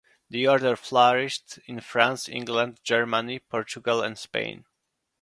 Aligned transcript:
The 0.31 0.47
order 0.47 0.75
flourished 0.75 1.59
in 1.67 1.79
France, 1.79 2.27
England, 2.27 2.79
Germany, 2.83 3.37
Portugal, 3.37 4.01
and 4.01 4.17
Spain. 4.17 4.65